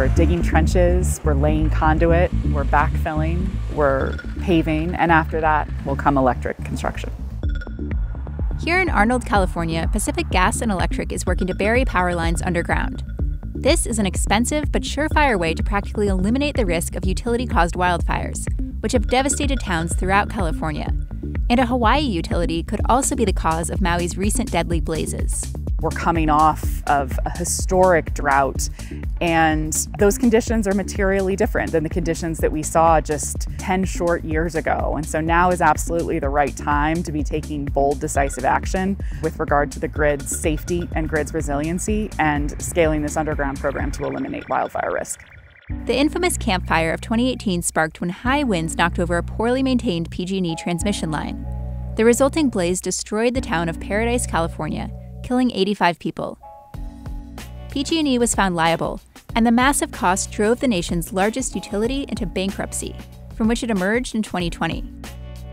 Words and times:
We're 0.00 0.08
digging 0.08 0.40
trenches, 0.40 1.20
we're 1.24 1.34
laying 1.34 1.68
conduit, 1.68 2.32
we're 2.54 2.64
backfilling, 2.64 3.50
we're 3.74 4.16
paving, 4.40 4.94
and 4.94 5.12
after 5.12 5.42
that 5.42 5.68
will 5.84 5.94
come 5.94 6.16
electric 6.16 6.56
construction. 6.64 7.12
Here 8.62 8.80
in 8.80 8.88
Arnold, 8.88 9.26
California, 9.26 9.90
Pacific 9.92 10.30
Gas 10.30 10.62
and 10.62 10.72
Electric 10.72 11.12
is 11.12 11.26
working 11.26 11.46
to 11.48 11.54
bury 11.54 11.84
power 11.84 12.14
lines 12.14 12.40
underground. 12.40 13.02
This 13.54 13.84
is 13.84 13.98
an 13.98 14.06
expensive 14.06 14.72
but 14.72 14.84
surefire 14.84 15.38
way 15.38 15.52
to 15.52 15.62
practically 15.62 16.08
eliminate 16.08 16.56
the 16.56 16.64
risk 16.64 16.96
of 16.96 17.04
utility 17.04 17.46
caused 17.46 17.74
wildfires, 17.74 18.46
which 18.82 18.92
have 18.92 19.06
devastated 19.08 19.60
towns 19.60 19.94
throughout 19.94 20.30
California. 20.30 20.94
And 21.50 21.60
a 21.60 21.66
Hawaii 21.66 22.00
utility 22.00 22.62
could 22.62 22.80
also 22.88 23.14
be 23.14 23.26
the 23.26 23.34
cause 23.34 23.68
of 23.68 23.82
Maui's 23.82 24.16
recent 24.16 24.50
deadly 24.50 24.80
blazes. 24.80 25.52
We're 25.80 25.90
coming 25.90 26.28
off 26.28 26.82
of 26.86 27.18
a 27.24 27.30
historic 27.30 28.12
drought, 28.12 28.68
and 29.20 29.72
those 29.98 30.16
conditions 30.16 30.66
are 30.66 30.74
materially 30.74 31.36
different 31.36 31.72
than 31.72 31.82
the 31.82 31.90
conditions 31.90 32.38
that 32.38 32.50
we 32.50 32.62
saw 32.62 33.00
just 33.00 33.48
10 33.58 33.84
short 33.84 34.24
years 34.24 34.54
ago. 34.54 34.94
And 34.96 35.06
so 35.06 35.20
now 35.20 35.50
is 35.50 35.60
absolutely 35.60 36.18
the 36.18 36.30
right 36.30 36.56
time 36.56 37.02
to 37.02 37.12
be 37.12 37.22
taking 37.22 37.66
bold, 37.66 38.00
decisive 38.00 38.44
action 38.44 38.98
with 39.22 39.38
regard 39.38 39.70
to 39.72 39.80
the 39.80 39.88
grid's 39.88 40.34
safety 40.34 40.88
and 40.94 41.08
grid's 41.08 41.34
resiliency 41.34 42.10
and 42.18 42.60
scaling 42.62 43.02
this 43.02 43.16
underground 43.16 43.60
program 43.60 43.90
to 43.92 44.04
eliminate 44.04 44.48
wildfire 44.48 44.92
risk. 44.92 45.22
The 45.84 45.96
infamous 45.96 46.36
Camp 46.36 46.66
Fire 46.66 46.92
of 46.92 47.00
2018 47.00 47.62
sparked 47.62 48.00
when 48.00 48.10
high 48.10 48.42
winds 48.42 48.76
knocked 48.76 48.98
over 48.98 49.18
a 49.18 49.22
poorly 49.22 49.62
maintained 49.62 50.10
PG&E 50.10 50.56
transmission 50.56 51.10
line. 51.10 51.46
The 51.96 52.04
resulting 52.04 52.48
blaze 52.48 52.80
destroyed 52.80 53.34
the 53.34 53.40
town 53.40 53.68
of 53.68 53.78
Paradise, 53.78 54.26
California, 54.26 54.90
killing 55.22 55.50
85 55.50 55.98
people. 55.98 56.38
PG&E 57.70 58.18
was 58.18 58.34
found 58.34 58.56
liable, 58.56 59.00
and 59.34 59.46
the 59.46 59.52
massive 59.52 59.92
cost 59.92 60.30
drove 60.32 60.60
the 60.60 60.68
nation's 60.68 61.12
largest 61.12 61.54
utility 61.54 62.04
into 62.08 62.26
bankruptcy, 62.26 62.94
from 63.34 63.48
which 63.48 63.62
it 63.62 63.70
emerged 63.70 64.14
in 64.14 64.22
2020. 64.22 64.84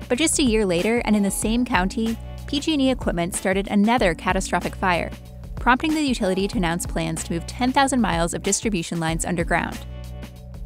But 0.09 0.17
just 0.17 0.39
a 0.39 0.43
year 0.43 0.65
later, 0.65 1.01
and 1.05 1.15
in 1.15 1.23
the 1.23 1.31
same 1.31 1.65
county, 1.65 2.17
PG&E 2.47 2.89
equipment 2.89 3.35
started 3.35 3.67
another 3.67 4.13
catastrophic 4.13 4.75
fire, 4.75 5.11
prompting 5.55 5.93
the 5.93 6.01
utility 6.01 6.47
to 6.47 6.57
announce 6.57 6.85
plans 6.85 7.23
to 7.25 7.33
move 7.33 7.45
10,000 7.45 7.99
miles 7.99 8.33
of 8.33 8.43
distribution 8.43 8.99
lines 8.99 9.25
underground. 9.25 9.77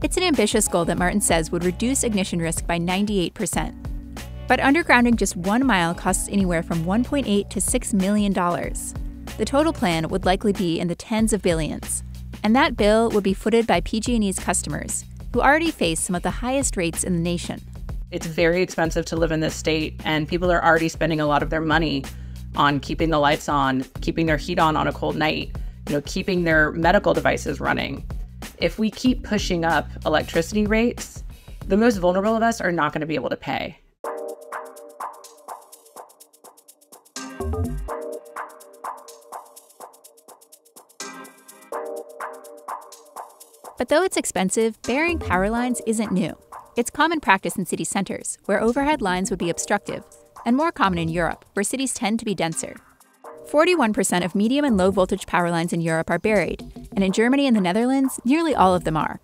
It's 0.04 0.18
an 0.18 0.24
ambitious 0.24 0.68
goal 0.68 0.86
that 0.86 0.98
Martin 0.98 1.22
says 1.22 1.52
would 1.52 1.64
reduce 1.64 2.04
ignition 2.04 2.40
risk 2.40 2.66
by 2.66 2.80
98%. 2.80 3.76
But 4.48 4.60
undergrounding 4.60 5.16
just 5.16 5.38
one 5.38 5.66
mile 5.66 5.96
costs 5.96 6.28
anywhere 6.30 6.62
from 6.62 6.84
1.8 6.86 7.50
to 7.50 7.62
6 7.62 7.94
million 7.94 8.34
dollars. 8.34 8.94
The 9.38 9.46
total 9.46 9.72
plan 9.72 10.08
would 10.10 10.26
likely 10.26 10.54
be 10.54 10.80
in 10.80 10.88
the 10.88 10.96
tens 10.96 11.34
of 11.34 11.42
billions, 11.42 12.04
and 12.44 12.56
that 12.56 12.78
bill 12.78 13.10
would 13.10 13.24
be 13.24 13.34
footed 13.34 13.68
by 13.68 13.82
PG&E's 13.82 14.40
customers, 14.40 15.06
who 15.34 15.42
already 15.42 15.72
face 15.72 16.00
some 16.00 16.16
of 16.16 16.24
the 16.24 16.32
highest 16.32 16.78
rates 16.78 17.04
in 17.04 17.14
the 17.14 17.22
nation. 17.22 17.62
It's 18.12 18.26
very 18.26 18.62
expensive 18.62 19.06
to 19.06 19.16
live 19.16 19.32
in 19.32 19.40
this 19.40 19.56
state, 19.56 20.02
and 20.04 20.28
people 20.28 20.52
are 20.52 20.64
already 20.64 20.90
spending 20.90 21.22
a 21.22 21.26
lot 21.26 21.44
of 21.44 21.50
their 21.50 21.62
money 21.62 22.04
on 22.56 22.80
keeping 22.80 23.10
the 23.10 23.20
lights 23.20 23.48
on, 23.48 23.84
keeping 24.02 24.26
their 24.26 24.38
heat 24.38 24.60
on 24.60 24.76
on 24.76 24.88
a 24.88 24.92
cold 24.92 25.16
night, 25.16 25.56
you 25.88 25.94
know, 25.96 26.02
keeping 26.06 26.44
their 26.44 26.72
medical 26.72 27.14
devices 27.14 27.60
running. 27.60 28.06
If 28.58 28.78
we 28.78 28.92
keep 28.92 29.24
pushing 29.24 29.64
up 29.64 29.88
electricity 30.06 30.68
rates, 30.68 31.24
the 31.68 31.78
most 31.78 31.98
vulnerable 31.98 32.36
of 32.36 32.44
us 32.44 32.60
are 32.60 32.72
not 32.72 32.92
going 32.92 33.02
to 33.02 33.08
be 33.08 33.16
able 33.16 33.30
to 33.30 33.38
pay. 33.38 33.78
But 43.82 43.90
though 43.90 44.04
it's 44.04 44.16
expensive, 44.16 44.80
burying 44.84 45.18
power 45.18 45.50
lines 45.50 45.82
isn't 45.88 46.12
new. 46.12 46.38
It's 46.78 46.92
common 46.92 47.20
practice 47.20 47.56
in 47.56 47.66
city 47.66 47.84
centers, 47.84 48.38
where 48.46 48.62
overhead 48.62 49.02
lines 49.02 49.32
would 49.32 49.40
be 49.40 49.50
obstructive, 49.50 50.04
and 50.46 50.56
more 50.56 50.72
common 50.72 51.00
in 51.00 51.10
Europe, 51.10 51.46
where 51.54 51.64
cities 51.64 51.96
tend 51.96 52.20
to 52.20 52.26
be 52.26 52.36
denser. 52.36 52.76
41% 53.50 54.24
of 54.24 54.36
medium 54.36 54.66
and 54.66 54.78
low 54.78 54.92
voltage 54.92 55.26
power 55.26 55.50
lines 55.50 55.74
in 55.74 55.82
Europe 55.82 56.12
are 56.12 56.20
buried, 56.20 56.62
and 56.94 57.04
in 57.04 57.12
Germany 57.12 57.48
and 57.48 57.58
the 57.58 57.60
Netherlands, 57.62 58.20
nearly 58.24 58.54
all 58.54 58.76
of 58.76 58.84
them 58.84 58.96
are. 58.96 59.20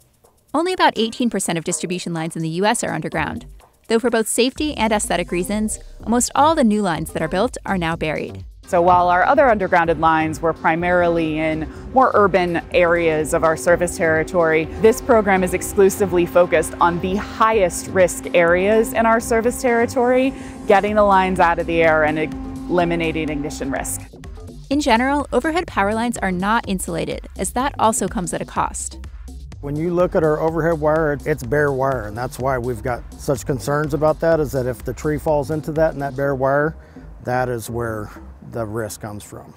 Only 0.55 0.73
about 0.73 0.95
18% 0.95 1.55
of 1.55 1.63
distribution 1.63 2.15
lines 2.15 2.35
in 2.35 2.41
the 2.41 2.57
US 2.61 2.83
are 2.83 2.93
underground, 2.93 3.45
though 3.89 3.99
for 3.99 4.09
both 4.09 4.27
safety 4.27 4.73
and 4.73 4.91
aesthetic 4.91 5.31
reasons, 5.31 5.77
almost 6.03 6.31
all 6.33 6.55
the 6.55 6.63
new 6.63 6.81
lines 6.81 7.13
that 7.13 7.21
are 7.21 7.27
built 7.27 7.57
are 7.63 7.77
now 7.77 7.95
buried. 7.95 8.43
So 8.67 8.81
while 8.81 9.07
our 9.07 9.25
other 9.25 9.45
undergrounded 9.45 10.01
lines 10.01 10.41
were 10.41 10.51
primarily 10.51 11.39
in 11.39 11.71
more 11.93 12.11
urban 12.13 12.57
areas 12.71 13.33
of 13.33 13.45
our 13.45 13.55
service 13.55 13.95
territory, 13.95 14.65
this 14.81 14.99
program 14.99 15.41
is 15.41 15.53
exclusively 15.53 16.25
focused 16.25 16.73
on 16.81 16.99
the 16.99 17.15
highest 17.15 17.87
risk 17.87 18.25
areas 18.35 18.91
in 18.91 19.05
our 19.05 19.21
service 19.21 19.61
territory, 19.61 20.33
getting 20.67 20.95
the 20.95 21.03
lines 21.03 21.39
out 21.39 21.59
of 21.59 21.65
the 21.65 21.81
air 21.81 22.03
and 22.03 22.19
eliminating 22.69 23.29
ignition 23.29 23.71
risk. 23.71 24.01
In 24.69 24.81
general, 24.81 25.29
overhead 25.31 25.65
power 25.65 25.93
lines 25.93 26.17
are 26.17 26.31
not 26.31 26.67
insulated, 26.67 27.25
as 27.37 27.53
that 27.53 27.73
also 27.79 28.09
comes 28.09 28.33
at 28.33 28.41
a 28.41 28.45
cost. 28.45 28.99
When 29.61 29.77
you 29.77 29.93
look 29.93 30.13
at 30.13 30.25
our 30.25 30.41
overhead 30.41 30.81
wire, 30.81 31.17
it's 31.25 31.41
bare 31.41 31.71
wire, 31.71 32.07
and 32.07 32.17
that's 32.17 32.37
why 32.37 32.57
we've 32.57 32.83
got 32.83 33.01
such 33.13 33.45
concerns 33.45 33.93
about 33.93 34.19
that, 34.19 34.41
is 34.41 34.51
that 34.51 34.65
if 34.65 34.83
the 34.83 34.93
tree 34.93 35.17
falls 35.17 35.51
into 35.51 35.71
that 35.71 35.93
and 35.93 36.01
that 36.01 36.17
bare 36.17 36.35
wire, 36.35 36.75
that 37.23 37.47
is 37.47 37.69
where 37.69 38.11
the 38.51 38.65
risk 38.65 39.01
comes 39.01 39.23
from. 39.23 39.53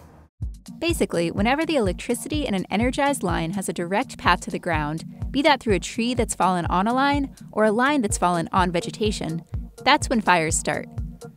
Basically, 0.78 1.31
whenever 1.31 1.67
the 1.67 1.77
electricity 1.77 2.47
in 2.47 2.55
an 2.55 2.67
energized 2.71 3.23
line 3.23 3.53
has 3.53 3.69
a 3.69 3.73
direct 3.73 4.19
path 4.19 4.41
to 4.43 4.51
the 4.51 4.59
ground, 4.59 5.05
be 5.31 5.43
that 5.43 5.61
through 5.61 5.75
a 5.75 5.81
tree 5.81 6.15
that's 6.15 6.34
fallen 6.34 6.67
on 6.67 6.87
a 6.87 6.93
line 6.93 7.34
or 7.53 7.65
a 7.65 7.73
line 7.73 8.03
that's 8.03 8.19
fallen 8.19 8.49
on 8.53 8.71
vegetation, 8.71 9.43
that's 9.84 10.09
when 10.09 10.21
fires 10.21 10.56
start. 10.56 10.89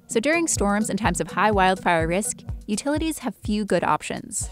So 0.08 0.20
during 0.20 0.48
storms 0.48 0.90
and 0.90 1.00
times 1.00 1.20
of 1.20 1.32
high 1.32 1.52
wildfire 1.52 2.08
risk, 2.08 2.42
utilities 2.68 3.20
have 3.20 3.36
few 3.36 3.66
good 3.66 3.84
options. 3.84 4.48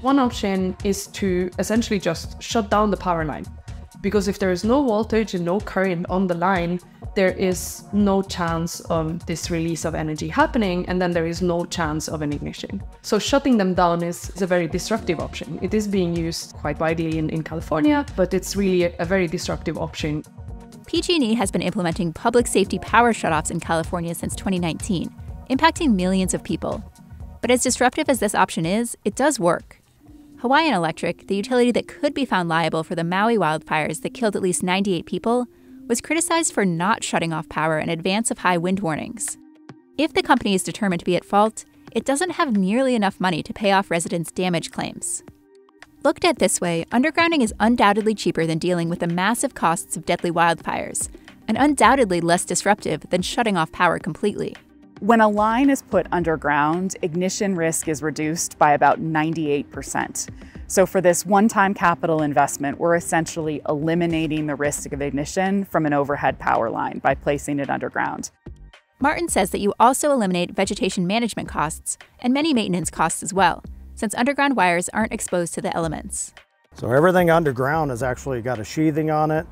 One 0.00 0.18
option 0.18 0.76
is 0.84 1.06
to 1.08 1.50
essentially 1.58 1.98
just 1.98 2.40
shut 2.42 2.70
down 2.70 2.90
the 2.90 2.96
power 2.96 3.24
line. 3.24 3.46
Because 4.00 4.28
if 4.28 4.38
there 4.38 4.52
is 4.52 4.64
no 4.64 4.84
voltage 4.84 5.34
and 5.34 5.44
no 5.44 5.58
current 5.58 6.06
on 6.08 6.26
the 6.26 6.34
line, 6.34 6.78
there 7.14 7.32
is 7.32 7.82
no 7.92 8.22
chance 8.22 8.80
of 8.82 9.26
this 9.26 9.50
release 9.50 9.84
of 9.84 9.94
energy 9.94 10.28
happening, 10.28 10.88
and 10.88 11.02
then 11.02 11.10
there 11.10 11.26
is 11.26 11.42
no 11.42 11.64
chance 11.64 12.06
of 12.06 12.22
an 12.22 12.32
ignition. 12.32 12.80
So 13.02 13.18
shutting 13.18 13.56
them 13.56 13.74
down 13.74 14.04
is, 14.04 14.30
is 14.30 14.42
a 14.42 14.46
very 14.46 14.68
disruptive 14.68 15.18
option. 15.18 15.58
It 15.62 15.74
is 15.74 15.88
being 15.88 16.14
used 16.14 16.54
quite 16.54 16.78
widely 16.78 17.18
in, 17.18 17.28
in 17.30 17.42
California, 17.42 18.06
but 18.14 18.32
it's 18.34 18.54
really 18.54 18.84
a, 18.84 18.94
a 19.00 19.04
very 19.04 19.26
disruptive 19.26 19.76
option. 19.76 20.22
PG&E 20.86 21.34
has 21.34 21.50
been 21.50 21.60
implementing 21.60 22.12
public 22.12 22.46
safety 22.46 22.78
power 22.78 23.12
shutoffs 23.12 23.50
in 23.50 23.60
California 23.60 24.14
since 24.14 24.34
2019, 24.36 25.12
impacting 25.50 25.94
millions 25.94 26.34
of 26.34 26.44
people. 26.44 26.82
But 27.40 27.50
as 27.50 27.62
disruptive 27.62 28.08
as 28.08 28.20
this 28.20 28.34
option 28.34 28.64
is, 28.64 28.96
it 29.04 29.14
does 29.14 29.38
work. 29.38 29.77
Hawaiian 30.40 30.72
Electric, 30.72 31.26
the 31.26 31.34
utility 31.34 31.72
that 31.72 31.88
could 31.88 32.14
be 32.14 32.24
found 32.24 32.48
liable 32.48 32.84
for 32.84 32.94
the 32.94 33.02
Maui 33.02 33.36
wildfires 33.36 34.02
that 34.02 34.14
killed 34.14 34.36
at 34.36 34.42
least 34.42 34.62
98 34.62 35.04
people, 35.04 35.46
was 35.88 36.00
criticized 36.00 36.52
for 36.52 36.64
not 36.64 37.02
shutting 37.02 37.32
off 37.32 37.48
power 37.48 37.80
in 37.80 37.88
advance 37.88 38.30
of 38.30 38.38
high 38.38 38.56
wind 38.56 38.78
warnings. 38.78 39.36
If 39.96 40.12
the 40.12 40.22
company 40.22 40.54
is 40.54 40.62
determined 40.62 41.00
to 41.00 41.04
be 41.04 41.16
at 41.16 41.24
fault, 41.24 41.64
it 41.90 42.04
doesn't 42.04 42.32
have 42.32 42.56
nearly 42.56 42.94
enough 42.94 43.18
money 43.18 43.42
to 43.42 43.52
pay 43.52 43.72
off 43.72 43.90
residents' 43.90 44.30
damage 44.30 44.70
claims. 44.70 45.24
Looked 46.04 46.24
at 46.24 46.38
this 46.38 46.60
way, 46.60 46.84
undergrounding 46.92 47.42
is 47.42 47.54
undoubtedly 47.58 48.14
cheaper 48.14 48.46
than 48.46 48.58
dealing 48.58 48.88
with 48.88 49.00
the 49.00 49.08
massive 49.08 49.54
costs 49.54 49.96
of 49.96 50.06
deadly 50.06 50.30
wildfires, 50.30 51.08
and 51.48 51.56
undoubtedly 51.56 52.20
less 52.20 52.44
disruptive 52.44 53.10
than 53.10 53.22
shutting 53.22 53.56
off 53.56 53.72
power 53.72 53.98
completely. 53.98 54.54
When 55.00 55.20
a 55.20 55.28
line 55.28 55.70
is 55.70 55.80
put 55.80 56.08
underground, 56.10 56.96
ignition 57.02 57.54
risk 57.54 57.86
is 57.86 58.02
reduced 58.02 58.58
by 58.58 58.72
about 58.72 59.00
98%. 59.00 60.28
So 60.66 60.86
for 60.86 61.00
this 61.00 61.24
one-time 61.24 61.72
capital 61.72 62.20
investment, 62.20 62.78
we're 62.78 62.96
essentially 62.96 63.62
eliminating 63.68 64.48
the 64.48 64.56
risk 64.56 64.92
of 64.92 65.00
ignition 65.00 65.64
from 65.64 65.86
an 65.86 65.92
overhead 65.92 66.40
power 66.40 66.68
line 66.68 66.98
by 66.98 67.14
placing 67.14 67.60
it 67.60 67.70
underground. 67.70 68.32
Martin 68.98 69.28
says 69.28 69.50
that 69.50 69.60
you 69.60 69.72
also 69.78 70.10
eliminate 70.10 70.50
vegetation 70.50 71.06
management 71.06 71.48
costs 71.48 71.96
and 72.18 72.34
many 72.34 72.52
maintenance 72.52 72.90
costs 72.90 73.22
as 73.22 73.32
well, 73.32 73.62
since 73.94 74.16
underground 74.16 74.56
wires 74.56 74.88
aren't 74.88 75.12
exposed 75.12 75.54
to 75.54 75.60
the 75.60 75.74
elements. 75.76 76.34
So 76.74 76.90
everything 76.90 77.30
underground 77.30 77.92
has 77.92 78.02
actually 78.02 78.42
got 78.42 78.58
a 78.58 78.64
sheathing 78.64 79.12
on 79.12 79.30
it. 79.30 79.46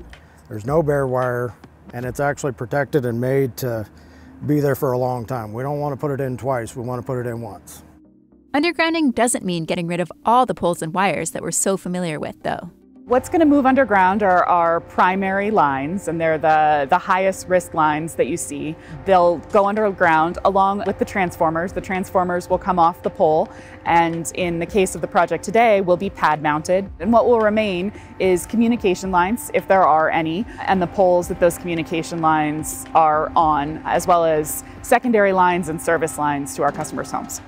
There's 0.49 0.65
no 0.65 0.83
bare 0.83 1.07
wire, 1.07 1.55
and 1.93 2.05
it's 2.05 2.19
actually 2.19 2.51
protected 2.51 3.05
and 3.05 3.21
made 3.21 3.55
to 3.57 3.87
be 4.45 4.59
there 4.59 4.75
for 4.75 4.91
a 4.91 4.97
long 4.97 5.25
time. 5.25 5.53
We 5.53 5.63
don't 5.63 5.79
want 5.79 5.93
to 5.93 5.97
put 5.99 6.11
it 6.11 6.21
in 6.21 6.37
twice, 6.37 6.75
we 6.75 6.83
want 6.83 7.01
to 7.01 7.05
put 7.05 7.19
it 7.19 7.29
in 7.29 7.41
once. 7.41 7.83
Undergrounding 8.53 9.13
doesn't 9.13 9.43
mean 9.43 9.65
getting 9.65 9.87
rid 9.87 9.99
of 9.99 10.11
all 10.25 10.45
the 10.45 10.53
poles 10.53 10.81
and 10.81 10.93
wires 10.93 11.31
that 11.31 11.41
we're 11.41 11.51
so 11.51 11.77
familiar 11.77 12.19
with, 12.19 12.41
though. 12.43 12.71
What's 13.07 13.29
going 13.29 13.39
to 13.39 13.45
move 13.45 13.65
underground 13.65 14.21
are 14.21 14.43
our 14.43 14.81
primary 14.81 15.49
lines, 15.49 16.09
and 16.09 16.19
they're 16.19 16.37
the, 16.37 16.87
the 16.89 16.97
highest 16.97 17.47
risk 17.47 17.73
lines 17.73 18.15
that 18.15 18.27
you 18.27 18.35
see. 18.35 18.75
They'll 19.05 19.37
go 19.37 19.65
underground 19.65 20.39
along 20.43 20.83
with 20.85 20.99
the 20.99 21.05
transformers. 21.05 21.71
The 21.71 21.79
transformers 21.79 22.49
will 22.49 22.57
come 22.57 22.77
off 22.77 23.03
the 23.03 23.09
pole, 23.09 23.49
and 23.85 24.29
in 24.35 24.59
the 24.59 24.65
case 24.65 24.93
of 24.93 24.99
the 24.99 25.07
project 25.07 25.45
today, 25.45 25.79
will 25.79 25.95
be 25.95 26.09
pad 26.09 26.41
mounted. 26.41 26.89
And 26.99 27.13
what 27.13 27.27
will 27.27 27.39
remain 27.39 27.93
is 28.19 28.45
communication 28.45 29.09
lines, 29.09 29.51
if 29.53 29.69
there 29.69 29.83
are 29.83 30.09
any, 30.09 30.45
and 30.65 30.81
the 30.81 30.87
poles 30.87 31.29
that 31.29 31.39
those 31.39 31.57
communication 31.57 32.19
lines 32.19 32.83
are 32.93 33.31
on, 33.37 33.81
as 33.85 34.05
well 34.05 34.25
as 34.25 34.65
secondary 34.81 35.31
lines 35.31 35.69
and 35.69 35.81
service 35.81 36.17
lines 36.17 36.57
to 36.57 36.63
our 36.63 36.73
customers' 36.73 37.11
homes. 37.11 37.39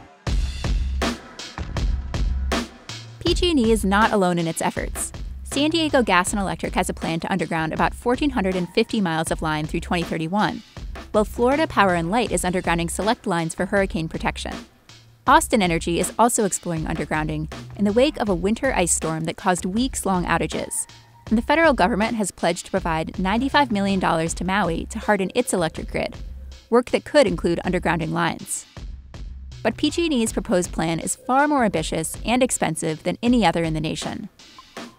PG&E 3.19 3.73
is 3.73 3.83
not 3.83 4.13
alone 4.13 4.39
in 4.39 4.47
its 4.47 4.61
efforts. 4.61 5.11
San 5.51 5.71
Diego 5.71 6.03
Gas 6.03 6.31
and 6.31 6.39
Electric 6.39 6.75
has 6.75 6.89
a 6.89 6.93
plan 6.93 7.19
to 7.21 7.31
underground 7.31 7.73
about 7.73 7.95
1,450 7.95 9.01
miles 9.01 9.31
of 9.31 9.41
line 9.41 9.65
through 9.65 9.79
2031, 9.79 10.61
while 11.11 11.25
Florida 11.25 11.65
Power 11.65 11.95
and 11.95 12.11
Light 12.11 12.31
is 12.31 12.43
undergrounding 12.43 12.89
select 12.89 13.25
lines 13.25 13.55
for 13.55 13.65
hurricane 13.65 14.07
protection. 14.07 14.53
Austin 15.25 15.63
Energy 15.63 15.99
is 15.99 16.13
also 16.19 16.45
exploring 16.45 16.85
undergrounding 16.85 17.51
in 17.77 17.85
the 17.85 17.91
wake 17.91 18.17
of 18.17 18.29
a 18.29 18.35
winter 18.35 18.71
ice 18.75 18.91
storm 18.91 19.23
that 19.23 19.37
caused 19.37 19.65
weeks 19.65 20.05
long 20.05 20.23
outages. 20.23 20.85
And 21.29 21.37
the 21.37 21.41
federal 21.43 21.73
government 21.73 22.15
has 22.17 22.29
pledged 22.29 22.65
to 22.65 22.71
provide 22.71 23.13
$95 23.13 23.71
million 23.71 23.99
to 23.99 24.45
Maui 24.45 24.85
to 24.85 24.99
harden 24.99 25.31
its 25.33 25.51
electric 25.51 25.89
grid, 25.89 26.15
work 26.69 26.91
that 26.91 27.05
could 27.05 27.25
include 27.25 27.59
undergrounding 27.65 28.11
lines. 28.11 28.67
But 29.63 29.77
PG&E's 29.77 30.31
proposed 30.31 30.71
plan 30.71 30.99
is 30.99 31.15
far 31.15 31.47
more 31.47 31.65
ambitious 31.65 32.17
and 32.23 32.43
expensive 32.43 33.01
than 33.01 33.17
any 33.23 33.43
other 33.43 33.63
in 33.63 33.73
the 33.73 33.81
nation. 33.81 34.29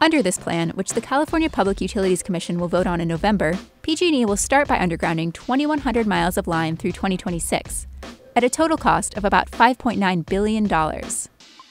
Under 0.02 0.23
this 0.23 0.38
plan, 0.38 0.70
which 0.70 0.94
the 0.94 1.00
California 1.02 1.50
Public 1.50 1.82
Utilities 1.82 2.23
Commission 2.23 2.58
will 2.58 2.69
vote 2.69 2.87
on 2.87 3.02
in 3.02 3.08
November, 3.08 3.58
PG&E 3.82 4.25
will 4.25 4.35
start 4.35 4.67
by 4.67 4.79
undergrounding 4.79 5.31
2,100 5.35 6.06
miles 6.06 6.38
of 6.38 6.47
line 6.47 6.75
through 6.75 6.93
2026, 6.93 7.87
at 8.35 8.43
a 8.43 8.49
total 8.49 8.79
cost 8.79 9.19
of 9.19 9.26
about 9.26 9.50
$5.9 9.50 10.25
billion. 10.25 10.64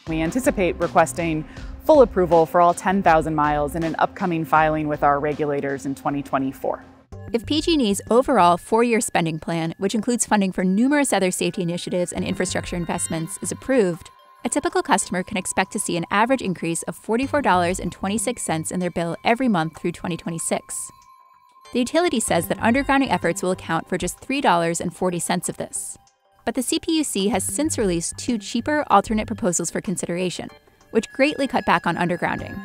We 0.08 0.22
anticipate 0.22 0.76
requesting 0.76 1.44
full 1.86 2.04
approval 2.04 2.46
for 2.46 2.62
all 2.62 2.76
10,000 2.76 3.34
miles 3.34 3.74
in 3.76 3.82
an 3.82 3.96
upcoming 3.98 4.46
filing 4.46 4.88
with 4.88 5.02
our 5.02 5.20
regulators 5.20 5.88
in 5.88 5.96
2024. 5.96 6.84
If 7.34 7.48
PG&E's 7.48 8.00
overall 8.12 8.58
four-year 8.58 9.02
spending 9.02 9.40
plan, 9.40 9.74
which 9.80 9.96
includes 9.96 10.28
funding 10.28 10.52
for 10.52 10.64
numerous 10.64 11.14
other 11.14 11.32
safety 11.32 11.64
initiatives 11.64 12.14
and 12.14 12.24
infrastructure 12.24 12.76
investments, 12.76 13.40
is 13.42 13.52
approved, 13.52 14.12
a 14.46 14.50
typical 14.50 14.82
customer 14.82 15.22
can 15.22 15.38
expect 15.38 15.72
to 15.74 15.80
see 15.80 15.98
an 15.98 16.06
average 16.12 16.42
increase 16.42 16.84
of 16.84 17.00
$44.26 17.00 18.72
in 18.72 18.80
their 18.80 18.92
bill 18.92 19.18
every 19.24 19.48
month 19.48 19.80
through 19.80 19.92
2026. 19.92 20.92
The 21.74 21.80
utility 21.80 22.20
says 22.20 22.48
that 22.48 22.58
undergrounding 22.60 23.12
efforts 23.12 23.44
will 23.44 23.52
account 23.52 23.88
for 23.88 23.98
just 23.98 24.20
$3.40 24.22 25.50
of 25.50 25.58
this. 25.58 25.98
But 26.46 26.56
the 26.56 26.62
CPUC 26.62 27.30
has 27.30 27.44
since 27.44 27.78
released 27.78 28.18
two 28.18 28.38
cheaper 28.38 28.86
alternate 28.90 29.28
proposals 29.28 29.70
for 29.70 29.82
consideration, 29.82 30.50
which 30.92 31.12
greatly 31.12 31.48
cut 31.48 31.66
back 31.66 31.86
on 31.86 31.96
undergrounding. 31.96 32.58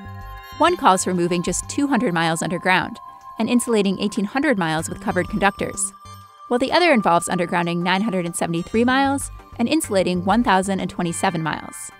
One 0.59 0.77
calls 0.77 1.05
for 1.05 1.13
moving 1.13 1.43
just 1.43 1.69
200 1.69 2.15
miles 2.15 2.41
underground 2.41 2.99
and 3.39 3.49
insulating 3.49 3.97
1,800 3.97 4.57
miles 4.57 4.89
with 4.89 5.01
covered 5.01 5.29
conductors, 5.29 5.93
while 6.49 6.59
the 6.59 6.73
other 6.73 6.93
involves 6.93 7.29
undergrounding 7.29 7.79
973 7.79 8.85
miles 8.85 9.31
and 9.59 9.69
insulating 9.69 10.25
1,027 10.25 11.43
miles. 11.43 11.91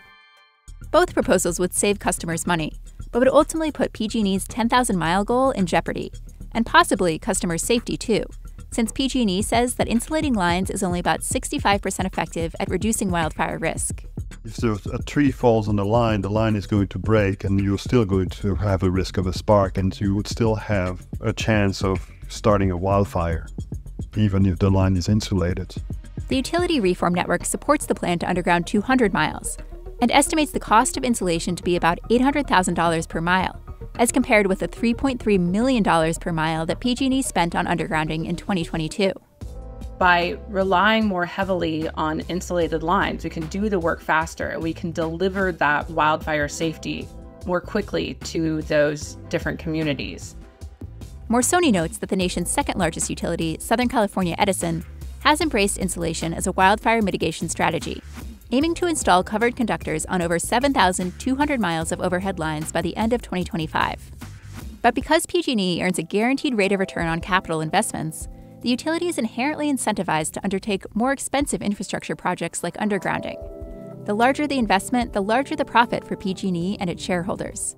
Both 0.91 1.15
proposals 1.15 1.59
would 1.59 1.75
save 1.75 1.99
customers 1.99 2.47
money, 2.47 2.73
but 3.11 3.21
would 3.21 3.29
ultimately 3.29 3.73
put 3.73 3.93
PG&E's 3.93 4.47
10,000 4.47 4.97
mile 4.97 5.25
goal 5.25 5.51
in 5.51 5.67
jeopardy, 5.67 6.13
and 6.53 6.65
possibly 6.67 7.19
customer 7.19 7.59
safety 7.59 7.97
too, 7.97 8.25
since 8.71 8.91
PG&E 8.91 9.43
says 9.43 9.75
that 9.75 9.89
insulating 9.89 10.35
lines 10.35 10.69
is 10.69 10.83
only 10.83 10.99
about 10.99 11.21
65% 11.21 12.05
effective 12.05 12.57
at 12.59 12.69
reducing 12.69 13.11
wildfire 13.11 13.59
risk. 13.59 14.05
If 14.45 14.87
a 14.87 15.03
tree 15.03 15.31
falls 15.31 15.69
on 15.69 15.77
the 15.77 15.85
line, 15.85 16.21
the 16.21 16.31
line 16.31 16.57
is 16.57 16.67
going 16.67 16.89
to 16.89 16.99
break 16.99 17.45
and 17.45 17.61
you're 17.61 17.79
still 17.79 18.05
going 18.05 18.31
to 18.31 18.57
have 18.57 18.83
a 18.83 18.91
risk 18.91 19.17
of 19.17 19.27
a 19.27 19.33
spark 19.33 19.79
and 19.79 19.99
you 20.01 20.15
would 20.17 20.27
still 20.27 20.57
have 20.57 21.07
a 21.21 21.33
chance 21.33 21.83
of 21.83 22.11
starting 22.29 22.71
a 22.71 22.77
wildfire, 22.77 23.47
even 24.17 24.45
if 24.45 24.59
the 24.59 24.71
line 24.71 24.97
is 24.97 25.09
insulated. 25.09 25.75
The 26.29 26.37
Utility 26.37 26.81
Reform 26.81 27.15
Network 27.15 27.45
supports 27.45 27.85
the 27.85 27.95
plan 27.95 28.19
to 28.21 28.29
underground 28.29 28.67
200 28.67 29.13
miles 29.13 29.59
and 30.01 30.11
estimates 30.11 30.53
the 30.53 30.61
cost 30.61 30.97
of 30.97 31.05
insulation 31.05 31.55
to 31.55 31.63
be 31.63 31.77
about 31.77 31.99
$800,000 32.09 33.09
per 33.09 33.21
mile, 33.21 33.61
as 33.99 34.11
compared 34.11 34.47
with 34.47 34.61
the 34.61 34.69
$3.3 34.69 35.39
million 35.39 35.85
per 36.15 36.33
mile 36.33 36.65
that 36.65 36.81
PG&E 36.81 37.21
spent 37.21 37.55
on 37.55 37.67
undergrounding 37.67 38.27
in 38.27 38.37
2022. 38.37 39.13
By 39.99 40.39
relying 40.49 41.07
more 41.07 41.27
heavily 41.27 41.91
on 41.91 42.21
insulated 42.21 42.83
lines, 42.83 43.23
we 43.23 43.31
can 43.31 43.47
do 43.49 43.69
the 43.69 43.79
work 43.79 44.01
faster. 44.01 44.59
We 44.59 44.73
can 44.73 44.93
deliver 44.93 45.53
that 45.53 45.91
wildfire 45.91 46.49
safety 46.49 47.07
more 47.45 47.61
quickly 47.61 48.15
to 48.25 48.63
those 48.63 49.17
different 49.29 49.59
communities. 49.59 50.37
Morsony 51.29 51.73
notes 51.73 51.99
that 51.99 52.09
the 52.09 52.17
nation's 52.17 52.51
second 52.51 52.79
largest 52.79 53.09
utility, 53.09 53.57
Southern 53.61 53.89
California 53.89 54.35
Edison, 54.39 54.85
has 55.25 55.41
embraced 55.41 55.79
insulation 55.79 56.35
as 56.35 56.47
a 56.47 56.53
wildfire 56.53 57.01
mitigation 57.01 57.49
strategy, 57.49 58.03
aiming 58.53 58.75
to 58.75 58.87
install 58.87 59.25
covered 59.25 59.57
conductors 59.57 60.05
on 60.07 60.21
over 60.21 60.39
7,200 60.39 61.59
miles 61.59 61.91
of 61.91 62.01
overhead 62.01 62.39
lines 62.39 62.71
by 62.71 62.83
the 62.83 62.95
end 62.97 63.15
of 63.15 63.23
2025. 63.23 64.13
But 64.83 64.95
because 64.95 65.25
PG&E 65.25 65.83
earns 65.83 65.99
a 65.99 66.03
guaranteed 66.03 66.59
rate 66.59 66.73
of 66.73 66.79
return 66.79 67.07
on 67.07 67.23
capital 67.23 67.63
investments, 67.63 68.29
the 68.61 68.69
utility 68.69 69.09
is 69.09 69.17
inherently 69.17 69.73
incentivized 69.73 70.33
to 70.33 70.45
undertake 70.45 70.95
more 70.95 71.13
expensive 71.13 71.63
infrastructure 71.63 72.15
projects 72.15 72.63
like 72.63 72.77
undergrounding. 72.77 73.37
The 74.05 74.13
larger 74.13 74.47
the 74.47 74.59
investment, 74.59 75.15
the 75.15 75.23
larger 75.23 75.57
the 75.57 75.65
profit 75.65 76.07
for 76.07 76.17
PG&E 76.17 76.77
and 76.79 76.91
its 76.91 77.03
shareholders. 77.03 77.77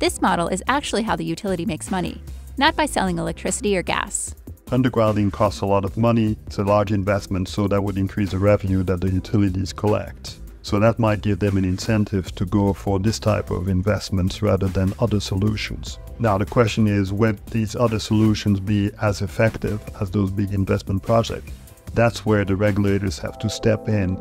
This 0.00 0.20
model 0.20 0.48
is 0.48 0.62
actually 0.66 1.02
how 1.02 1.14
the 1.14 1.24
utility 1.24 1.64
makes 1.64 1.88
money, 1.90 2.20
not 2.58 2.74
by 2.74 2.86
selling 2.86 3.18
electricity 3.18 3.76
or 3.76 3.82
gas. 3.82 4.34
Undergrounding 4.70 5.32
costs 5.32 5.62
a 5.62 5.66
lot 5.66 5.84
of 5.84 5.96
money, 5.96 6.36
it's 6.46 6.58
a 6.58 6.62
large 6.62 6.92
investment, 6.92 7.48
so 7.48 7.66
that 7.66 7.82
would 7.82 7.98
increase 7.98 8.30
the 8.30 8.38
revenue 8.38 8.84
that 8.84 9.00
the 9.00 9.10
utilities 9.10 9.72
collect. 9.72 10.38
So 10.62 10.78
that 10.78 10.96
might 10.96 11.22
give 11.22 11.40
them 11.40 11.56
an 11.56 11.64
incentive 11.64 12.32
to 12.36 12.46
go 12.46 12.72
for 12.72 13.00
this 13.00 13.18
type 13.18 13.50
of 13.50 13.66
investments 13.66 14.42
rather 14.42 14.68
than 14.68 14.92
other 15.00 15.18
solutions. 15.18 15.98
Now 16.20 16.38
the 16.38 16.46
question 16.46 16.86
is, 16.86 17.12
will 17.12 17.34
these 17.50 17.74
other 17.74 17.98
solutions 17.98 18.60
be 18.60 18.92
as 19.02 19.22
effective 19.22 19.80
as 20.00 20.12
those 20.12 20.30
big 20.30 20.54
investment 20.54 21.02
projects? 21.02 21.50
That's 21.94 22.24
where 22.24 22.44
the 22.44 22.54
regulators 22.54 23.18
have 23.18 23.40
to 23.40 23.50
step 23.50 23.88
in. 23.88 24.16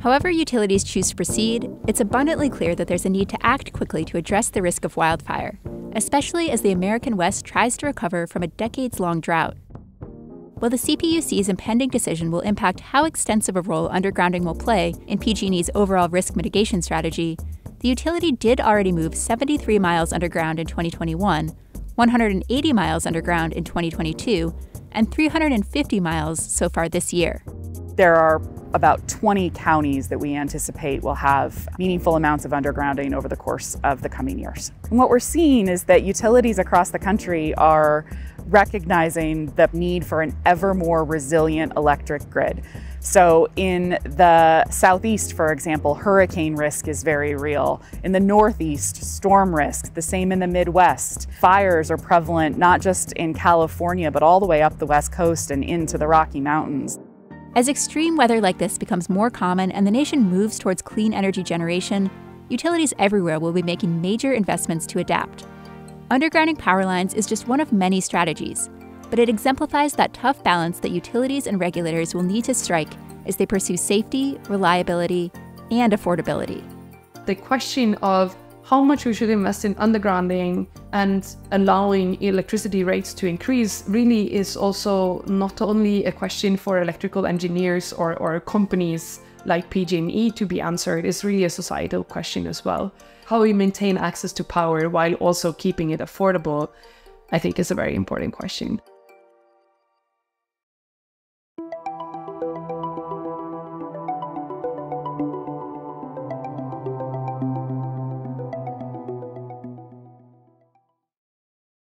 However 0.00 0.28
utilities 0.28 0.82
choose 0.82 1.10
to 1.10 1.14
proceed, 1.14 1.70
it's 1.86 2.00
abundantly 2.00 2.50
clear 2.50 2.74
that 2.74 2.88
there's 2.88 3.06
a 3.06 3.10
need 3.10 3.28
to 3.28 3.46
act 3.46 3.72
quickly 3.72 4.04
to 4.06 4.16
address 4.16 4.48
the 4.48 4.62
risk 4.62 4.84
of 4.84 4.96
wildfire 4.96 5.60
especially 5.94 6.50
as 6.50 6.62
the 6.62 6.72
American 6.72 7.16
West 7.16 7.44
tries 7.44 7.76
to 7.78 7.86
recover 7.86 8.26
from 8.26 8.42
a 8.42 8.48
decades 8.48 9.00
long 9.00 9.20
drought. 9.20 9.56
While 10.60 10.70
the 10.70 10.76
CPUC's 10.76 11.48
impending 11.48 11.88
decision 11.88 12.30
will 12.30 12.40
impact 12.40 12.80
how 12.80 13.04
extensive 13.04 13.56
a 13.56 13.62
role 13.62 13.88
undergrounding 13.88 14.44
will 14.44 14.54
play 14.54 14.94
in 15.06 15.18
PG&E's 15.18 15.70
overall 15.74 16.08
risk 16.10 16.36
mitigation 16.36 16.82
strategy, 16.82 17.38
the 17.80 17.88
utility 17.88 18.30
did 18.30 18.60
already 18.60 18.92
move 18.92 19.14
73 19.14 19.78
miles 19.78 20.12
underground 20.12 20.60
in 20.60 20.66
2021, 20.66 21.48
180 21.94 22.72
miles 22.74 23.06
underground 23.06 23.54
in 23.54 23.64
2022, 23.64 24.54
and 24.92 25.10
350 25.10 26.00
miles 26.00 26.40
so 26.40 26.68
far 26.68 26.90
this 26.90 27.12
year. 27.12 27.42
There 27.96 28.16
are 28.16 28.38
about 28.74 29.06
20 29.08 29.50
counties 29.50 30.08
that 30.08 30.18
we 30.18 30.34
anticipate 30.34 31.02
will 31.02 31.14
have 31.14 31.68
meaningful 31.78 32.16
amounts 32.16 32.44
of 32.44 32.52
undergrounding 32.52 33.14
over 33.14 33.28
the 33.28 33.36
course 33.36 33.76
of 33.84 34.02
the 34.02 34.08
coming 34.08 34.38
years. 34.38 34.72
And 34.90 34.98
what 34.98 35.08
we're 35.08 35.18
seeing 35.18 35.68
is 35.68 35.84
that 35.84 36.02
utilities 36.02 36.58
across 36.58 36.90
the 36.90 36.98
country 36.98 37.54
are 37.54 38.04
recognizing 38.46 39.46
the 39.54 39.68
need 39.72 40.04
for 40.04 40.22
an 40.22 40.36
ever 40.44 40.74
more 40.74 41.04
resilient 41.04 41.72
electric 41.76 42.28
grid. 42.30 42.62
So, 43.02 43.48
in 43.56 43.98
the 44.04 44.68
southeast, 44.68 45.32
for 45.32 45.52
example, 45.52 45.94
hurricane 45.94 46.54
risk 46.54 46.86
is 46.86 47.02
very 47.02 47.34
real. 47.34 47.80
In 48.04 48.12
the 48.12 48.20
northeast, 48.20 48.96
storm 48.96 49.54
risk, 49.54 49.94
the 49.94 50.02
same 50.02 50.32
in 50.32 50.38
the 50.38 50.46
Midwest. 50.46 51.28
Fires 51.40 51.90
are 51.90 51.96
prevalent 51.96 52.58
not 52.58 52.82
just 52.82 53.12
in 53.12 53.32
California, 53.32 54.10
but 54.10 54.22
all 54.22 54.38
the 54.38 54.46
way 54.46 54.60
up 54.60 54.78
the 54.78 54.86
West 54.86 55.12
Coast 55.12 55.50
and 55.50 55.64
into 55.64 55.96
the 55.96 56.06
Rocky 56.06 56.40
Mountains. 56.40 56.98
As 57.56 57.68
extreme 57.68 58.16
weather 58.16 58.40
like 58.40 58.58
this 58.58 58.78
becomes 58.78 59.10
more 59.10 59.28
common 59.28 59.72
and 59.72 59.84
the 59.84 59.90
nation 59.90 60.22
moves 60.22 60.56
towards 60.56 60.80
clean 60.80 61.12
energy 61.12 61.42
generation, 61.42 62.08
utilities 62.48 62.94
everywhere 62.96 63.40
will 63.40 63.52
be 63.52 63.62
making 63.62 64.00
major 64.00 64.32
investments 64.32 64.86
to 64.86 65.00
adapt. 65.00 65.44
Undergrounding 66.12 66.56
power 66.56 66.84
lines 66.84 67.12
is 67.12 67.26
just 67.26 67.48
one 67.48 67.58
of 67.58 67.72
many 67.72 68.00
strategies, 68.00 68.70
but 69.10 69.18
it 69.18 69.28
exemplifies 69.28 69.94
that 69.94 70.14
tough 70.14 70.40
balance 70.44 70.78
that 70.78 70.92
utilities 70.92 71.48
and 71.48 71.58
regulators 71.58 72.14
will 72.14 72.22
need 72.22 72.44
to 72.44 72.54
strike 72.54 72.92
as 73.26 73.34
they 73.34 73.46
pursue 73.46 73.76
safety, 73.76 74.38
reliability, 74.48 75.32
and 75.72 75.92
affordability. 75.92 76.62
the 77.26 77.34
question 77.34 77.94
of 77.96 78.36
how 78.70 78.84
much 78.84 79.04
we 79.04 79.12
should 79.12 79.30
invest 79.30 79.64
in 79.64 79.74
undergrounding 79.74 80.64
and 80.92 81.34
allowing 81.50 82.14
electricity 82.22 82.84
rates 82.84 83.12
to 83.12 83.26
increase 83.26 83.82
really 83.88 84.32
is 84.32 84.56
also 84.56 85.24
not 85.26 85.60
only 85.60 86.04
a 86.04 86.12
question 86.12 86.56
for 86.56 86.80
electrical 86.80 87.26
engineers 87.26 87.92
or, 87.92 88.14
or 88.18 88.38
companies 88.38 89.18
like 89.44 89.68
PG&E 89.70 90.30
to 90.30 90.46
be 90.46 90.60
answered, 90.60 91.04
it's 91.04 91.24
really 91.24 91.42
a 91.42 91.50
societal 91.50 92.04
question 92.04 92.46
as 92.46 92.64
well. 92.64 92.92
How 93.24 93.40
we 93.40 93.52
maintain 93.52 93.98
access 93.98 94.32
to 94.34 94.44
power 94.44 94.88
while 94.88 95.14
also 95.14 95.52
keeping 95.52 95.90
it 95.90 95.98
affordable, 95.98 96.68
I 97.32 97.40
think 97.40 97.58
is 97.58 97.72
a 97.72 97.74
very 97.74 97.96
important 97.96 98.34
question. 98.34 98.80